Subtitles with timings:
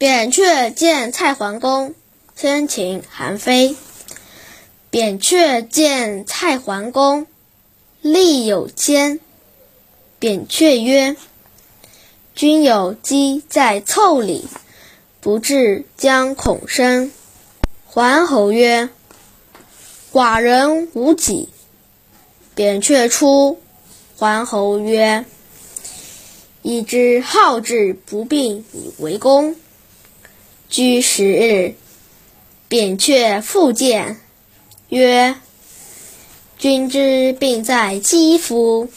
[0.00, 1.94] 扁鹊见蔡桓公，
[2.34, 3.76] 先秦韩非。
[4.88, 7.26] 扁鹊见蔡桓公，
[8.00, 9.20] 力有间。
[10.18, 11.16] 扁鹊曰
[12.34, 14.48] ：“君有鸡在腠理，
[15.20, 17.12] 不至将恐生。”
[17.84, 18.88] 桓侯曰
[20.14, 21.50] ：“寡人无己。”
[22.56, 23.60] 扁鹊出，
[24.16, 25.26] 桓侯曰
[26.62, 29.56] ：“已知好志不病以为功。”
[30.70, 31.74] 居十日，
[32.68, 34.20] 扁鹊复见，
[34.88, 35.34] 曰
[36.60, 38.88] ：“君之病在肌肤，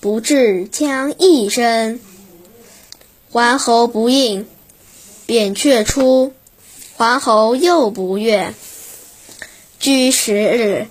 [0.00, 2.00] 不治将益生。”
[3.30, 4.48] 桓侯不应。
[5.24, 6.32] 扁鹊出，
[6.96, 8.52] 桓侯又不悦。
[9.78, 10.88] 居十日，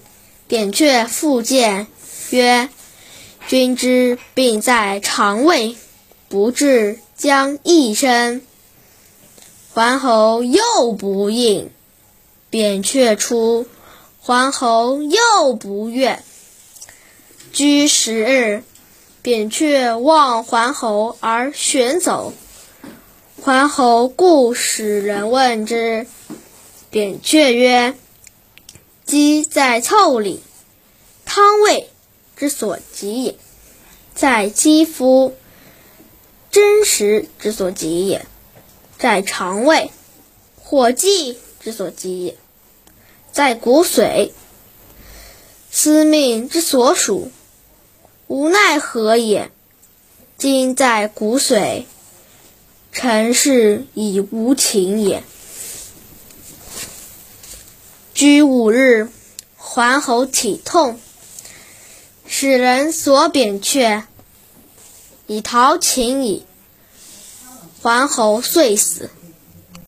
[0.48, 1.88] 扁鹊复见，
[2.30, 2.70] 曰
[3.50, 5.76] ：“君之病在肠胃，
[6.30, 8.42] 不治将益生。”
[9.74, 11.72] 桓侯又不应，
[12.52, 13.66] 扁鹊出，
[14.22, 16.22] 桓侯又不悦。
[17.52, 18.64] 居十日，
[19.24, 22.34] 扁鹊望桓侯而旋走。
[23.42, 26.06] 桓侯故使人问之，
[26.92, 27.96] 扁鹊曰
[29.06, 30.44] ：“鸡在腠理，
[31.26, 31.90] 汤胃
[32.36, 33.34] 之所及也；
[34.14, 35.34] 在肌肤，
[36.52, 38.28] 真实之所及也。”
[39.04, 39.92] 在肠胃，
[40.56, 42.36] 火气之所及也；
[43.34, 44.32] 在骨髓，
[45.70, 47.30] 司命之所属。
[48.28, 49.52] 无奈何也？
[50.38, 51.84] 今在骨髓，
[52.94, 55.22] 臣是以无情也。
[58.14, 59.10] 居五日，
[59.58, 60.98] 桓侯体痛，
[62.26, 64.06] 使人所扁鹊，
[65.28, 66.46] 以逃秦矣。
[67.84, 69.10] 桓侯遂死。